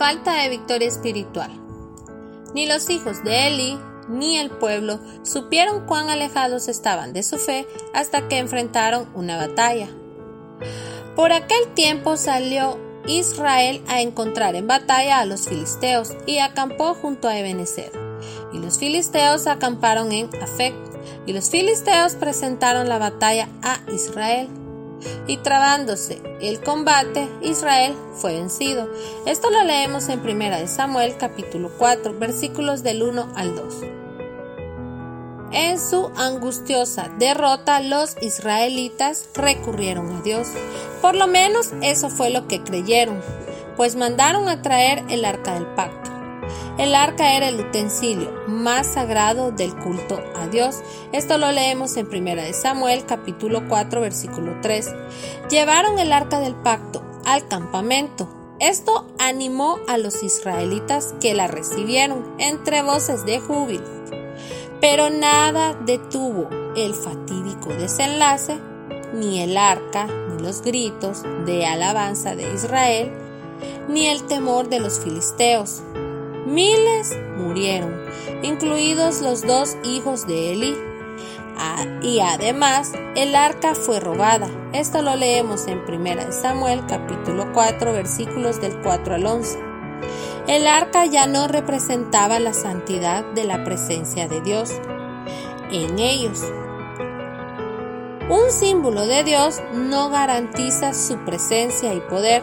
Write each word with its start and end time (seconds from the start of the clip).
Falta 0.00 0.32
de 0.32 0.48
victoria 0.48 0.88
espiritual. 0.88 1.50
Ni 2.54 2.64
los 2.66 2.88
hijos 2.88 3.22
de 3.22 3.48
Eli 3.48 3.78
ni 4.08 4.38
el 4.38 4.48
pueblo 4.48 4.98
supieron 5.24 5.84
cuán 5.84 6.08
alejados 6.08 6.68
estaban 6.68 7.12
de 7.12 7.22
su 7.22 7.36
fe 7.36 7.68
hasta 7.92 8.26
que 8.26 8.38
enfrentaron 8.38 9.10
una 9.14 9.36
batalla. 9.36 9.90
Por 11.14 11.32
aquel 11.32 11.74
tiempo 11.74 12.16
salió 12.16 12.78
Israel 13.06 13.84
a 13.88 14.00
encontrar 14.00 14.54
en 14.54 14.66
batalla 14.66 15.20
a 15.20 15.26
los 15.26 15.46
filisteos 15.46 16.16
y 16.24 16.38
acampó 16.38 16.94
junto 16.94 17.28
a 17.28 17.38
Ebenezer. 17.38 17.92
Y 18.54 18.58
los 18.58 18.78
filisteos 18.78 19.46
acamparon 19.46 20.12
en 20.12 20.30
Afec, 20.42 20.74
y 21.26 21.34
los 21.34 21.50
filisteos 21.50 22.14
presentaron 22.14 22.88
la 22.88 22.96
batalla 22.96 23.50
a 23.60 23.80
Israel. 23.92 24.48
Y 25.26 25.38
trabándose 25.38 26.22
el 26.40 26.60
combate, 26.60 27.28
Israel 27.42 27.94
fue 28.14 28.34
vencido. 28.34 28.88
Esto 29.26 29.50
lo 29.50 29.62
leemos 29.64 30.08
en 30.08 30.20
1 30.20 30.66
Samuel 30.66 31.16
capítulo 31.18 31.70
4, 31.78 32.18
versículos 32.18 32.82
del 32.82 33.02
1 33.02 33.32
al 33.34 33.54
2. 33.54 33.74
En 35.52 35.80
su 35.80 36.12
angustiosa 36.16 37.10
derrota, 37.18 37.80
los 37.80 38.16
israelitas 38.22 39.28
recurrieron 39.34 40.16
a 40.16 40.22
Dios. 40.22 40.46
Por 41.02 41.16
lo 41.16 41.26
menos 41.26 41.70
eso 41.82 42.08
fue 42.08 42.30
lo 42.30 42.46
que 42.46 42.62
creyeron, 42.62 43.20
pues 43.76 43.96
mandaron 43.96 44.48
a 44.48 44.62
traer 44.62 45.02
el 45.08 45.24
arca 45.24 45.54
del 45.54 45.66
pacto. 45.66 45.99
El 46.80 46.94
arca 46.94 47.36
era 47.36 47.46
el 47.48 47.60
utensilio 47.60 48.32
más 48.46 48.86
sagrado 48.94 49.52
del 49.52 49.76
culto 49.76 50.18
a 50.34 50.46
Dios. 50.46 50.76
Esto 51.12 51.36
lo 51.36 51.52
leemos 51.52 51.94
en 51.98 52.06
1 52.06 52.54
Samuel 52.54 53.04
capítulo 53.04 53.68
4 53.68 54.00
versículo 54.00 54.56
3. 54.62 54.88
Llevaron 55.50 55.98
el 55.98 56.10
arca 56.10 56.40
del 56.40 56.54
pacto 56.54 57.02
al 57.26 57.46
campamento. 57.48 58.30
Esto 58.60 59.06
animó 59.18 59.76
a 59.88 59.98
los 59.98 60.22
israelitas 60.22 61.14
que 61.20 61.34
la 61.34 61.48
recibieron 61.48 62.24
entre 62.38 62.80
voces 62.80 63.26
de 63.26 63.40
júbilo. 63.40 63.84
Pero 64.80 65.10
nada 65.10 65.74
detuvo 65.84 66.48
el 66.76 66.94
fatídico 66.94 67.74
desenlace, 67.74 68.58
ni 69.12 69.42
el 69.42 69.58
arca, 69.58 70.06
ni 70.06 70.42
los 70.42 70.62
gritos 70.62 71.24
de 71.44 71.66
alabanza 71.66 72.34
de 72.34 72.54
Israel, 72.54 73.12
ni 73.86 74.06
el 74.06 74.26
temor 74.26 74.70
de 74.70 74.80
los 74.80 74.98
filisteos. 74.98 75.82
Miles 76.46 77.16
murieron, 77.36 77.94
incluidos 78.42 79.20
los 79.20 79.42
dos 79.42 79.76
hijos 79.84 80.26
de 80.26 80.52
Eli. 80.52 80.76
Ah, 81.56 81.84
y 82.00 82.20
además, 82.20 82.92
el 83.16 83.34
arca 83.34 83.74
fue 83.74 84.00
robada. 84.00 84.48
Esto 84.72 85.02
lo 85.02 85.16
leemos 85.16 85.66
en 85.66 85.80
1 85.80 86.32
Samuel 86.32 86.82
capítulo 86.86 87.52
4 87.52 87.92
versículos 87.92 88.60
del 88.60 88.80
4 88.80 89.16
al 89.16 89.26
11. 89.26 89.58
El 90.46 90.66
arca 90.66 91.04
ya 91.06 91.26
no 91.26 91.48
representaba 91.48 92.40
la 92.40 92.54
santidad 92.54 93.24
de 93.34 93.44
la 93.44 93.62
presencia 93.62 94.26
de 94.26 94.40
Dios 94.40 94.72
en 95.70 95.98
ellos. 95.98 96.42
Un 98.30 98.50
símbolo 98.50 99.06
de 99.06 99.24
Dios 99.24 99.60
no 99.74 100.08
garantiza 100.08 100.94
su 100.94 101.18
presencia 101.24 101.92
y 101.94 102.00
poder. 102.00 102.42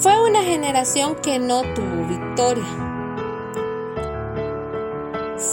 Fue 0.00 0.18
una 0.28 0.42
generación 0.42 1.14
que 1.16 1.38
no 1.38 1.62
tuvo 1.74 1.91
victoria. 2.18 2.92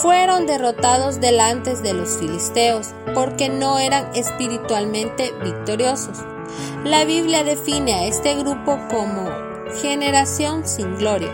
Fueron 0.01 0.45
derrotados 0.45 1.19
delante 1.19 1.75
de 1.75 1.93
los 1.93 2.17
filisteos 2.17 2.93
porque 3.13 3.49
no 3.49 3.79
eran 3.79 4.15
espiritualmente 4.15 5.33
victoriosos. 5.43 6.19
La 6.83 7.05
Biblia 7.05 7.43
define 7.43 7.93
a 7.93 8.05
este 8.05 8.35
grupo 8.35 8.79
como 8.89 9.29
generación 9.81 10.67
sin 10.67 10.95
gloria. 10.97 11.31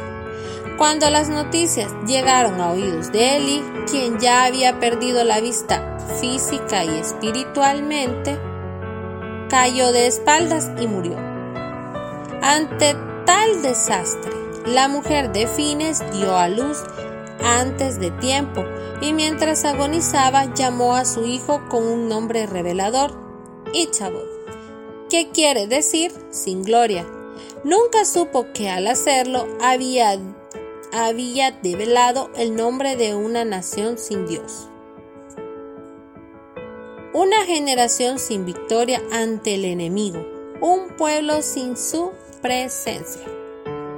Cuando 0.77 1.09
las 1.09 1.29
noticias 1.29 1.91
llegaron 2.05 2.59
a 2.59 2.71
oídos 2.71 3.11
de 3.11 3.37
Eli, 3.37 3.63
quien 3.89 4.19
ya 4.19 4.43
había 4.43 4.79
perdido 4.79 5.23
la 5.23 5.39
vista 5.39 5.97
física 6.19 6.83
y 6.83 6.97
espiritualmente, 6.97 8.37
cayó 9.49 9.91
de 9.91 10.07
espaldas 10.07 10.71
y 10.79 10.87
murió. 10.87 11.17
Ante 12.41 12.95
tal 13.25 13.61
desastre, 13.61 14.31
la 14.65 14.87
mujer 14.87 15.31
de 15.31 15.47
Fines 15.47 16.03
dio 16.11 16.35
a 16.35 16.47
luz 16.49 16.83
antes 17.43 17.99
de 17.99 18.09
tiempo 18.11 18.63
y 19.01 19.13
mientras 19.13 19.63
agonizaba 19.63 20.53
llamó 20.55 20.95
a 20.95 21.05
su 21.05 21.25
hijo 21.25 21.61
con 21.69 21.83
un 21.83 22.07
nombre 22.07 22.47
revelador, 22.47 23.15
Ichabod, 23.73 24.25
que 25.09 25.29
quiere 25.29 25.67
decir 25.67 26.11
sin 26.31 26.63
gloria. 26.63 27.05
Nunca 27.63 28.05
supo 28.05 28.47
que 28.53 28.69
al 28.69 28.87
hacerlo 28.87 29.47
había, 29.61 30.17
había 30.91 31.51
develado 31.51 32.31
el 32.35 32.55
nombre 32.55 32.95
de 32.95 33.15
una 33.15 33.45
nación 33.45 33.97
sin 33.97 34.25
Dios. 34.25 34.69
Una 37.13 37.45
generación 37.45 38.19
sin 38.19 38.45
victoria 38.45 39.01
ante 39.11 39.55
el 39.55 39.65
enemigo, 39.65 40.25
un 40.59 40.89
pueblo 40.97 41.41
sin 41.41 41.77
su 41.77 42.11
presencia. 42.41 43.34